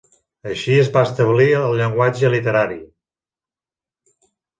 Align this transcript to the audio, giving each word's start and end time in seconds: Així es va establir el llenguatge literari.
Així 0.51 0.77
es 0.83 0.87
va 0.95 1.03
establir 1.09 1.49
el 1.57 1.77
llenguatge 1.81 2.31
literari. 2.37 2.79